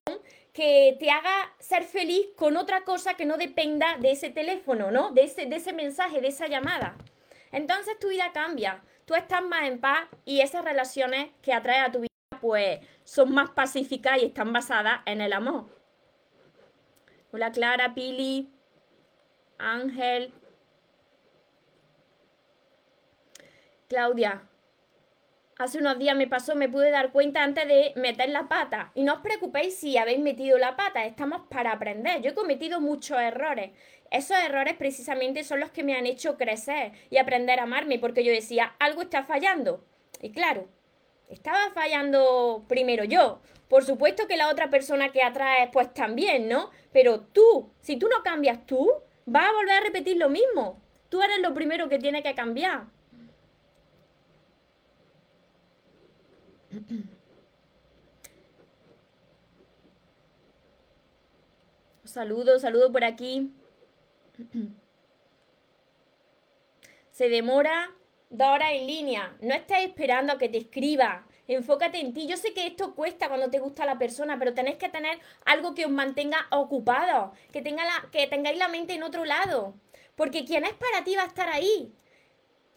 que 0.53 0.95
te 0.99 1.11
haga 1.11 1.53
ser 1.59 1.83
feliz 1.83 2.27
con 2.37 2.55
otra 2.55 2.85
cosa 2.85 3.15
que 3.15 3.25
no 3.25 3.37
dependa 3.37 3.97
de 3.97 4.11
ese 4.11 4.29
teléfono, 4.29 4.91
¿no? 4.91 5.11
De 5.11 5.23
ese, 5.23 5.47
de 5.47 5.57
ese 5.57 5.73
mensaje, 5.73 6.21
de 6.21 6.29
esa 6.29 6.47
llamada. 6.47 6.95
Entonces 7.51 7.99
tu 7.99 8.09
vida 8.09 8.31
cambia, 8.33 8.81
tú 9.05 9.13
estás 9.13 9.43
más 9.43 9.63
en 9.63 9.79
paz 9.79 10.07
y 10.25 10.41
esas 10.41 10.65
relaciones 10.65 11.29
que 11.41 11.53
atrae 11.53 11.79
a 11.79 11.91
tu 11.91 11.99
vida 11.99 12.09
pues 12.41 12.79
son 13.03 13.33
más 13.33 13.51
pacíficas 13.51 14.21
y 14.21 14.25
están 14.25 14.51
basadas 14.51 15.01
en 15.05 15.21
el 15.21 15.33
amor. 15.33 15.65
Hola 17.31 17.51
Clara, 17.51 17.93
Pili, 17.93 18.51
Ángel, 19.57 20.33
Claudia, 23.87 24.47
hace 25.57 25.77
unos 25.77 25.97
días 25.97 26.15
me 26.15 26.27
pasó, 26.27 26.55
me 26.55 26.69
pude 26.69 26.91
dar 26.91 27.11
cuenta 27.11 27.43
antes 27.43 27.67
de 27.67 27.93
meter 27.95 28.29
la 28.29 28.47
pata. 28.47 28.91
Y 28.93 29.03
no 29.03 29.13
os 29.13 29.19
preocupéis 29.21 29.75
si 29.75 29.97
habéis 29.97 30.19
metido 30.19 30.57
la 30.57 30.75
pata, 30.75 31.05
estamos 31.05 31.43
para 31.49 31.71
aprender. 31.71 32.21
Yo 32.21 32.31
he 32.31 32.35
cometido 32.35 32.81
muchos 32.81 33.19
errores. 33.19 33.71
Esos 34.11 34.37
errores 34.37 34.75
precisamente 34.75 35.43
son 35.43 35.59
los 35.59 35.71
que 35.71 35.83
me 35.83 35.95
han 35.95 36.05
hecho 36.05 36.37
crecer 36.37 36.91
y 37.09 37.17
aprender 37.17 37.59
a 37.59 37.63
amarme, 37.63 37.99
porque 37.99 38.23
yo 38.23 38.31
decía, 38.31 38.75
algo 38.79 39.01
está 39.01 39.23
fallando. 39.23 39.83
Y 40.21 40.31
claro, 40.31 40.67
estaba 41.29 41.71
fallando 41.73 42.65
primero 42.67 43.03
yo. 43.03 43.41
Por 43.67 43.83
supuesto 43.83 44.27
que 44.27 44.37
la 44.37 44.49
otra 44.49 44.69
persona 44.69 45.11
que 45.11 45.23
atrae, 45.23 45.69
pues 45.71 45.93
también, 45.93 46.47
¿no? 46.47 46.69
Pero 46.91 47.21
tú, 47.21 47.71
si 47.79 47.97
tú 47.97 48.07
no 48.07 48.23
cambias 48.23 48.65
tú, 48.65 48.91
vas 49.25 49.49
a 49.49 49.53
volver 49.53 49.75
a 49.75 49.81
repetir 49.81 50.17
lo 50.17 50.29
mismo. 50.29 50.81
Tú 51.09 51.21
eres 51.21 51.39
lo 51.39 51.53
primero 51.53 51.89
que 51.89 51.97
tiene 51.97 52.21
que 52.21 52.35
cambiar. 52.35 52.94
Saludo, 62.03 62.59
saludo 62.59 62.91
por 62.91 63.03
aquí. 63.03 63.51
Se 67.11 67.29
demora 67.29 67.91
dos 68.29 68.47
horas 68.47 68.71
en 68.73 68.87
línea. 68.87 69.35
No 69.41 69.53
estés 69.53 69.79
esperando 69.79 70.33
a 70.33 70.37
que 70.37 70.49
te 70.49 70.57
escriba. 70.59 71.25
Enfócate 71.47 71.99
en 71.99 72.13
ti. 72.13 72.27
Yo 72.27 72.37
sé 72.37 72.53
que 72.53 72.67
esto 72.67 72.95
cuesta 72.95 73.27
cuando 73.27 73.49
te 73.49 73.59
gusta 73.59 73.85
la 73.85 73.97
persona, 73.97 74.37
pero 74.39 74.53
tenéis 74.53 74.77
que 74.77 74.89
tener 74.89 75.19
algo 75.45 75.75
que 75.75 75.85
os 75.85 75.91
mantenga 75.91 76.47
ocupado, 76.51 77.33
que, 77.51 77.61
tenga 77.61 77.85
la, 77.85 78.09
que 78.11 78.27
tengáis 78.27 78.57
la 78.57 78.67
mente 78.67 78.93
en 78.93 79.03
otro 79.03 79.25
lado. 79.25 79.75
Porque 80.15 80.45
quien 80.45 80.65
es 80.65 80.73
para 80.73 81.03
ti 81.03 81.15
va 81.15 81.23
a 81.23 81.27
estar 81.27 81.49
ahí. 81.49 81.93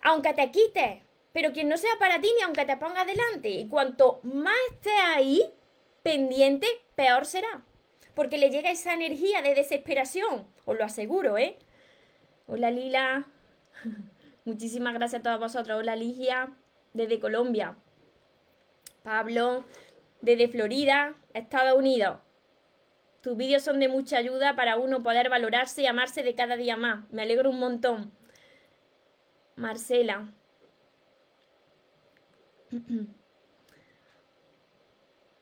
Aunque 0.03 0.35
te 0.35 0.51
quites, 0.51 1.03
pero 1.33 1.53
quien 1.53 1.69
no 1.69 1.77
sea 1.77 1.93
para 1.99 2.21
ti 2.21 2.31
ni 2.37 2.43
aunque 2.43 2.65
te 2.65 2.77
ponga 2.77 3.05
delante. 3.05 3.51
Y 3.51 3.69
cuanto 3.69 4.21
más 4.23 4.55
esté 4.71 4.91
ahí, 4.91 5.43
pendiente, 6.03 6.67
peor 6.95 7.27
será. 7.27 7.63
Porque 8.15 8.39
le 8.39 8.51
llega 8.51 8.71
esa 8.71 8.95
energía 8.95 9.43
de 9.43 9.55
desesperación, 9.55 10.47
os 10.65 10.77
lo 10.77 10.85
aseguro, 10.85 11.39
¿eh? 11.39 11.57
Hola 12.47 12.71
Lila, 12.71 13.27
muchísimas 14.45 14.95
gracias 14.95 15.21
a 15.21 15.23
todos 15.23 15.39
vosotros. 15.39 15.79
Hola 15.79 15.95
Ligia, 15.95 16.51
desde 16.93 17.21
Colombia. 17.21 17.77
Pablo, 19.03 19.65
desde 20.21 20.49
Florida, 20.49 21.15
Estados 21.35 21.79
Unidos. 21.79 22.19
Tus 23.21 23.37
vídeos 23.37 23.63
son 23.63 23.81
de 23.81 23.89
mucha 23.89 24.19
ayuda 24.19 24.57
para 24.57 24.77
uno 24.77 25.03
poder 25.03 25.29
valorarse 25.29 25.83
y 25.83 25.87
amarse 25.87 26.23
de 26.23 26.35
cada 26.35 26.57
día 26.57 26.77
más. 26.77 27.11
Me 27.11 27.23
alegro 27.23 27.51
un 27.51 27.59
montón. 27.59 28.13
Marcela, 29.57 30.33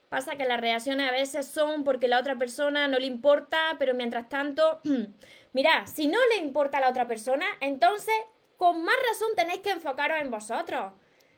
Pasa 0.09 0.37
que 0.37 0.45
las 0.45 0.61
reacciones 0.61 1.09
a 1.09 1.13
veces 1.13 1.47
son 1.47 1.83
porque 1.83 2.09
la 2.09 2.21
otra 2.21 2.37
persona 2.37 2.87
no 2.89 2.99
le 2.99 3.07
importa, 3.07 3.77
pero 3.79 3.95
mientras 3.95 4.29
tanto, 4.29 4.81
mira, 5.53 5.87
si 5.87 6.07
no 6.07 6.19
le 6.31 6.37
importa 6.37 6.79
a 6.79 6.81
la 6.81 6.91
otra 6.91 7.09
persona, 7.09 7.45
entonces 7.61 8.15
con 8.57 8.85
más 8.85 8.97
razón 9.09 9.29
tenéis 9.35 9.61
que 9.61 9.71
enfocaros 9.71 10.21
en 10.21 10.31
vosotros. 10.31 10.93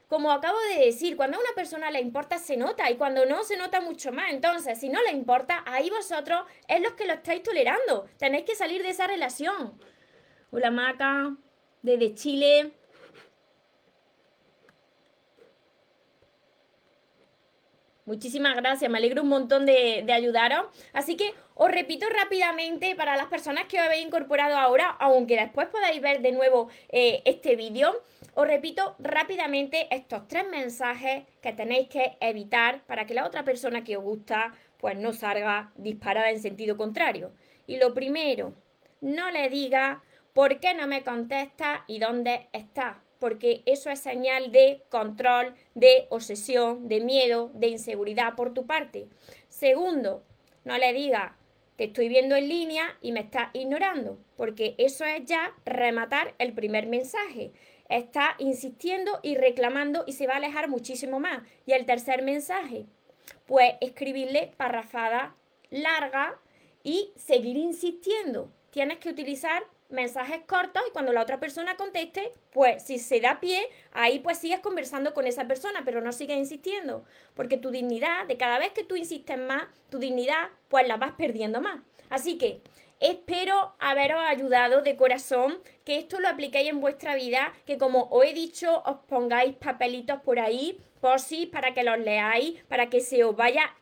Como 0.06 0.30
acabo 0.30 0.58
de 0.72 0.86
decir, 0.86 1.16
cuando 1.16 1.36
a 1.36 1.40
una 1.40 1.52
persona 1.54 1.90
le 1.90 2.00
importa 2.00 2.38
se 2.38 2.56
nota 2.56 2.90
y 2.90 2.96
cuando 2.96 3.26
no 3.26 3.44
se 3.44 3.58
nota 3.58 3.80
mucho 3.82 4.10
más. 4.10 4.30
Entonces, 4.30 4.78
si 4.78 4.88
no 4.88 5.02
le 5.02 5.10
importa, 5.10 5.62
ahí 5.66 5.90
vosotros 5.90 6.44
es 6.66 6.80
los 6.80 6.92
que 6.94 7.04
lo 7.04 7.12
estáis 7.12 7.42
tolerando. 7.42 8.06
Tenéis 8.16 8.44
que 8.44 8.54
salir 8.54 8.82
de 8.82 8.88
esa 8.90 9.06
relación. 9.06 9.78
Hola 10.50 10.70
Maca, 10.70 11.36
desde 11.82 12.14
Chile. 12.14 12.77
Muchísimas 18.08 18.56
gracias, 18.56 18.90
me 18.90 18.96
alegro 18.96 19.20
un 19.20 19.28
montón 19.28 19.66
de, 19.66 20.02
ayudaros. 20.10 20.68
Así 20.94 21.14
que 21.14 21.34
os 21.54 21.70
repito 21.70 22.06
rápidamente 22.08 22.96
para 22.96 23.18
las 23.18 23.26
personas 23.26 23.66
que 23.66 23.78
os 23.78 23.84
habéis 23.84 24.06
incorporado 24.06 24.56
ahora, 24.56 24.88
aunque 24.98 25.36
después 25.36 25.68
podáis 25.68 26.00
ver 26.00 26.22
de 26.22 26.32
nuevo 26.32 26.70
eh, 26.88 27.20
este 27.26 27.54
vídeo, 27.54 28.02
os 28.32 28.46
repito 28.46 28.96
rápidamente 28.98 29.94
estos 29.94 30.26
tres 30.26 30.48
mensajes 30.48 31.24
que 31.42 31.52
tenéis 31.52 31.90
que 31.90 32.16
evitar 32.20 32.80
para 32.86 33.04
que 33.04 33.12
la 33.12 33.26
otra 33.26 33.44
persona 33.44 33.84
que 33.84 33.98
os 33.98 34.02
gusta 34.02 34.54
pues 34.78 34.96
no 34.96 35.12
salga 35.12 35.70
disparada 35.76 36.30
en 36.30 36.40
sentido 36.40 36.78
contrario. 36.78 37.34
Y 37.66 37.76
lo 37.76 37.92
primero, 37.92 38.54
no 39.02 39.30
le 39.30 39.50
diga 39.50 40.02
por 40.32 40.60
qué 40.60 40.72
no 40.72 40.86
me 40.86 41.02
contesta 41.02 41.84
y 41.86 41.98
dónde 41.98 42.48
está 42.54 43.02
porque 43.18 43.62
eso 43.66 43.90
es 43.90 44.00
señal 44.00 44.52
de 44.52 44.82
control, 44.90 45.54
de 45.74 46.06
obsesión, 46.10 46.88
de 46.88 47.00
miedo, 47.00 47.50
de 47.54 47.68
inseguridad 47.68 48.34
por 48.34 48.54
tu 48.54 48.66
parte. 48.66 49.06
Segundo, 49.48 50.22
no 50.64 50.78
le 50.78 50.92
diga, 50.92 51.36
te 51.76 51.84
estoy 51.84 52.08
viendo 52.08 52.34
en 52.34 52.48
línea 52.48 52.96
y 53.00 53.12
me 53.12 53.20
estás 53.20 53.50
ignorando, 53.52 54.18
porque 54.36 54.74
eso 54.78 55.04
es 55.04 55.24
ya 55.24 55.54
rematar 55.64 56.34
el 56.38 56.52
primer 56.52 56.86
mensaje. 56.86 57.52
Está 57.88 58.34
insistiendo 58.38 59.20
y 59.22 59.36
reclamando 59.36 60.04
y 60.06 60.12
se 60.12 60.26
va 60.26 60.34
a 60.34 60.36
alejar 60.38 60.68
muchísimo 60.68 61.20
más. 61.20 61.42
Y 61.66 61.72
el 61.72 61.86
tercer 61.86 62.22
mensaje, 62.22 62.86
pues 63.46 63.74
escribirle 63.80 64.52
parrafada 64.56 65.36
larga 65.70 66.38
y 66.82 67.12
seguir 67.16 67.56
insistiendo. 67.56 68.50
Tienes 68.70 68.98
que 68.98 69.10
utilizar 69.10 69.62
mensajes 69.88 70.40
cortos 70.46 70.82
y 70.86 70.92
cuando 70.92 71.12
la 71.12 71.22
otra 71.22 71.40
persona 71.40 71.76
conteste, 71.76 72.32
pues 72.52 72.82
si 72.82 72.98
se 72.98 73.20
da 73.20 73.40
pie, 73.40 73.68
ahí 73.92 74.18
pues 74.18 74.38
sigues 74.38 74.60
conversando 74.60 75.14
con 75.14 75.26
esa 75.26 75.46
persona, 75.46 75.82
pero 75.84 76.00
no 76.00 76.12
sigues 76.12 76.36
insistiendo, 76.36 77.04
porque 77.34 77.56
tu 77.56 77.70
dignidad, 77.70 78.26
de 78.26 78.36
cada 78.36 78.58
vez 78.58 78.72
que 78.72 78.84
tú 78.84 78.96
insistes 78.96 79.38
más, 79.38 79.64
tu 79.90 79.98
dignidad 79.98 80.48
pues 80.68 80.86
la 80.86 80.96
vas 80.96 81.12
perdiendo 81.12 81.60
más. 81.60 81.80
Así 82.10 82.36
que 82.36 82.60
espero 83.00 83.74
haberos 83.78 84.20
ayudado 84.20 84.82
de 84.82 84.96
corazón, 84.96 85.58
que 85.84 85.98
esto 85.98 86.20
lo 86.20 86.28
apliquéis 86.28 86.68
en 86.68 86.80
vuestra 86.80 87.14
vida, 87.14 87.52
que 87.64 87.78
como 87.78 88.08
os 88.10 88.24
he 88.24 88.34
dicho, 88.34 88.82
os 88.84 88.98
pongáis 89.08 89.56
papelitos 89.56 90.20
por 90.20 90.38
ahí, 90.38 90.78
por 91.00 91.20
sí, 91.20 91.46
para 91.46 91.72
que 91.74 91.84
los 91.84 91.98
leáis, 91.98 92.62
para 92.64 92.90
que 92.90 93.00
se 93.00 93.24
os 93.24 93.36
vaya 93.36 93.74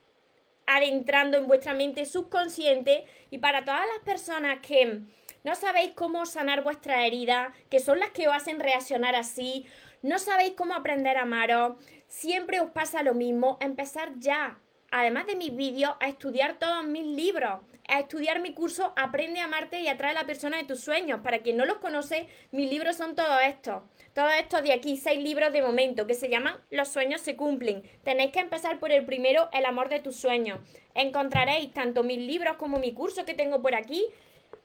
adentrando 0.66 1.38
en 1.38 1.46
vuestra 1.46 1.74
mente 1.74 2.04
subconsciente 2.06 3.06
y 3.30 3.38
para 3.38 3.64
todas 3.64 3.86
las 3.94 4.04
personas 4.04 4.58
que 4.60 5.00
no 5.46 5.54
sabéis 5.54 5.92
cómo 5.94 6.26
sanar 6.26 6.64
vuestras 6.64 7.06
heridas, 7.06 7.52
que 7.70 7.78
son 7.78 8.00
las 8.00 8.10
que 8.10 8.26
os 8.26 8.34
hacen 8.34 8.58
reaccionar 8.58 9.14
así, 9.14 9.64
no 10.02 10.18
sabéis 10.18 10.54
cómo 10.56 10.74
aprender 10.74 11.16
a 11.16 11.22
amaros, 11.22 11.76
siempre 12.08 12.58
os 12.58 12.72
pasa 12.72 13.04
lo 13.04 13.14
mismo, 13.14 13.56
empezar 13.60 14.14
ya, 14.18 14.58
además 14.90 15.24
de 15.28 15.36
mis 15.36 15.54
vídeos, 15.54 15.94
a 16.00 16.08
estudiar 16.08 16.58
todos 16.58 16.84
mis 16.84 17.06
libros, 17.06 17.60
a 17.88 18.00
estudiar 18.00 18.40
mi 18.40 18.54
curso 18.54 18.92
Aprende 18.96 19.38
a 19.38 19.44
amarte 19.44 19.80
y 19.80 19.86
atrae 19.86 20.10
a 20.10 20.14
la 20.14 20.26
persona 20.26 20.56
de 20.56 20.64
tus 20.64 20.80
sueños. 20.80 21.20
Para 21.22 21.38
quien 21.38 21.56
no 21.56 21.64
los 21.64 21.78
conoce, 21.78 22.26
mis 22.50 22.68
libros 22.68 22.96
son 22.96 23.14
todos 23.14 23.38
estos. 23.46 23.84
Todos 24.14 24.32
estos 24.40 24.64
de 24.64 24.72
aquí, 24.72 24.96
seis 24.96 25.22
libros 25.22 25.52
de 25.52 25.62
momento, 25.62 26.08
que 26.08 26.14
se 26.14 26.28
llaman 26.28 26.56
Los 26.70 26.88
sueños 26.88 27.20
se 27.20 27.36
cumplen. 27.36 27.84
Tenéis 28.02 28.32
que 28.32 28.40
empezar 28.40 28.80
por 28.80 28.90
el 28.90 29.04
primero, 29.04 29.48
El 29.52 29.64
amor 29.66 29.88
de 29.88 30.00
tus 30.00 30.16
sueños. 30.16 30.58
Encontraréis 30.94 31.72
tanto 31.72 32.02
mis 32.02 32.18
libros 32.18 32.56
como 32.56 32.78
mi 32.78 32.92
curso 32.92 33.24
que 33.24 33.34
tengo 33.34 33.62
por 33.62 33.76
aquí 33.76 34.04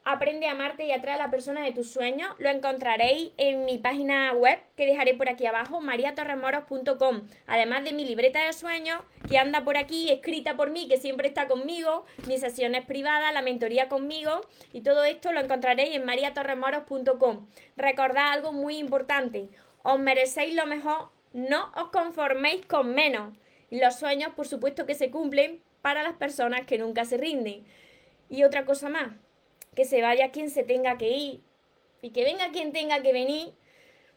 Aprende 0.04 0.48
a 0.48 0.52
amarte 0.52 0.86
y 0.86 0.92
atrae 0.92 1.14
a 1.14 1.18
la 1.18 1.30
persona 1.30 1.64
de 1.64 1.74
tus 1.74 1.92
sueños. 1.92 2.34
Lo 2.40 2.50
encontraréis 2.50 3.32
en 3.38 3.66
mi 3.66 3.78
página 3.78 4.34
web 4.34 4.58
que 4.76 4.88
dejaré 4.88 5.14
por 5.14 5.30
aquí 5.30 5.46
abajo, 5.46 5.80
mariatorremoros.com. 5.80 7.22
Además 7.46 7.84
de 7.84 7.94
mi 7.94 8.04
libreta 8.04 8.44
de 8.44 8.54
sueños 8.54 9.00
que 9.30 9.38
anda 9.38 9.64
por 9.64 9.78
aquí, 9.78 10.10
escrita 10.12 10.56
por 10.56 10.72
mí, 10.72 10.88
que 10.88 10.98
siempre 10.98 11.28
está 11.28 11.48
conmigo, 11.48 12.06
mis 12.28 12.42
sesiones 12.42 12.84
privadas, 12.86 13.32
la 13.32 13.44
mentoría 13.44 13.90
conmigo 13.90 14.42
y 14.74 14.82
todo 14.82 15.04
esto 15.04 15.32
lo 15.32 15.40
encontraréis 15.40 15.96
en 15.96 16.06
mariatorremoros.com. 16.06 17.48
Recordad 17.78 18.32
algo 18.32 18.52
muy 18.54 18.78
importante, 18.78 19.50
os 19.84 20.00
merecéis 20.00 20.56
lo 20.56 20.66
mejor, 20.66 21.10
no 21.34 21.72
os 21.76 21.90
conforméis 21.90 22.66
con 22.66 22.96
menos. 22.96 23.38
Los 23.70 24.00
sueños, 24.00 24.34
por 24.34 24.48
supuesto, 24.48 24.88
que 24.88 24.96
se 24.96 25.12
cumplen 25.12 25.62
para 25.84 26.02
las 26.02 26.14
personas 26.14 26.66
que 26.66 26.78
nunca 26.80 27.06
se 27.06 27.18
rinden. 27.18 27.64
Y 28.30 28.44
otra 28.44 28.66
cosa 28.66 28.90
más, 28.90 29.12
que 29.76 29.86
se 29.86 30.02
vaya 30.02 30.32
quien 30.32 30.50
se 30.50 30.64
tenga 30.64 30.98
que 30.98 31.10
ir 31.10 31.44
y 32.02 32.10
que 32.12 32.24
venga 32.24 32.52
quien 32.52 32.74
tenga 32.74 33.02
que 33.02 33.14
venir, 33.14 33.54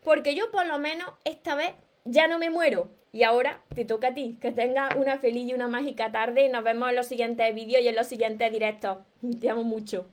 porque 0.02 0.34
yo 0.34 0.50
por 0.50 0.66
lo 0.66 0.78
menos 0.78 1.12
esta 1.24 1.54
vez 1.54 1.74
ya 2.04 2.26
no 2.28 2.38
me 2.38 2.50
muero. 2.50 2.88
Y 3.12 3.22
ahora 3.22 3.62
te 3.72 3.84
toca 3.84 4.08
a 4.08 4.14
ti, 4.14 4.36
que 4.40 4.50
tengas 4.50 4.96
una 4.96 5.18
feliz 5.18 5.48
y 5.48 5.54
una 5.54 5.68
mágica 5.68 6.10
tarde. 6.10 6.48
Nos 6.48 6.64
vemos 6.64 6.88
en 6.88 6.96
los 6.96 7.06
siguientes 7.06 7.54
vídeos 7.54 7.80
y 7.82 7.88
en 7.88 7.94
los 7.94 8.08
siguientes 8.08 8.50
directos. 8.50 8.98
Te 9.40 9.50
amo 9.50 9.62
mucho. 9.62 10.06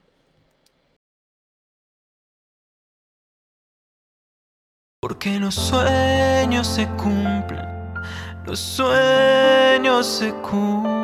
Porque 5.01 5.39
los 5.39 5.55
sueños 5.55 6.67
se 6.67 6.85
cumplen, 6.89 7.65
los 8.45 8.59
sueños 8.59 10.05
se 10.05 10.31
cumplen. 10.43 11.01